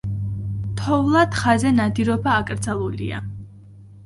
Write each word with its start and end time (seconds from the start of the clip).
თოვლა 0.79 1.23
თხაზე 1.35 1.73
ნადირობა 1.81 2.35
აკრძალულია. 2.39 3.23